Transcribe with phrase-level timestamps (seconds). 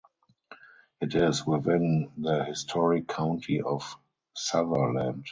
[0.99, 3.83] It is within the historic county of
[4.35, 5.27] Sutherland.